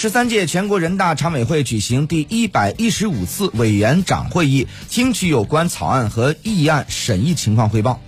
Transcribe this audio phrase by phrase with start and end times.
[0.00, 8.00] 十三届全国人大常委会举行第一百一十五次委员长会议听取有关草案和议案审议情况汇报。